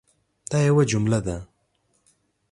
دا 0.49 0.59
یوه 0.67 0.83
جمله 0.91 1.19
ده 1.25 1.37